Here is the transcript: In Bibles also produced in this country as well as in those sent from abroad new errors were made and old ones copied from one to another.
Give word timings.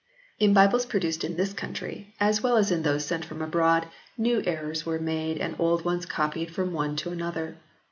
In 0.39 0.51
Bibles 0.55 0.85
also 0.85 0.89
produced 0.89 1.23
in 1.23 1.35
this 1.35 1.53
country 1.53 2.15
as 2.19 2.41
well 2.41 2.57
as 2.57 2.71
in 2.71 2.81
those 2.81 3.05
sent 3.05 3.23
from 3.23 3.39
abroad 3.39 3.87
new 4.17 4.41
errors 4.47 4.83
were 4.83 4.97
made 4.97 5.37
and 5.37 5.55
old 5.59 5.85
ones 5.85 6.07
copied 6.07 6.49
from 6.49 6.73
one 6.73 6.95
to 6.95 7.11
another. 7.11 7.57